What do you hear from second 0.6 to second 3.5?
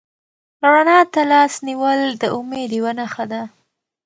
رڼا ته لاس نیول د امید یوه نښه ده.